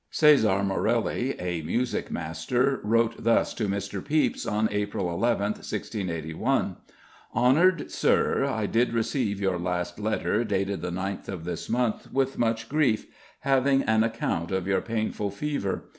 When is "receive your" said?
8.93-9.59